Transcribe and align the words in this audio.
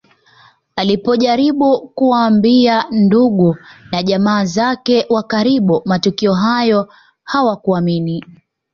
Alipojaribu 0.75 1.87
kuwaambia 1.87 2.85
ndugu 2.91 3.57
na 3.91 4.03
jamaa 4.03 4.45
zake 4.45 5.05
wa 5.09 5.23
karibu 5.23 5.81
matukio 5.85 6.33
hayo 6.33 6.93
hawakuamini 7.23 8.23